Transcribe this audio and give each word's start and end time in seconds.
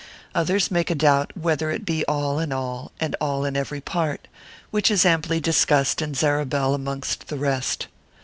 Others 0.33 0.71
make 0.71 0.89
a 0.89 0.95
doubt 0.95 1.31
whether 1.37 1.69
it 1.69 1.85
be 1.85 2.03
all 2.05 2.39
in 2.39 2.51
all, 2.51 2.91
and 2.99 3.15
all 3.21 3.45
in 3.45 3.55
every 3.55 3.81
part; 3.81 4.27
which 4.71 4.89
is 4.89 5.05
amply 5.05 5.39
discussed 5.39 6.01
in 6.01 6.15
Zabarel 6.15 6.73
amongst 6.73 7.27
the 7.27 7.37
rest. 7.37 7.85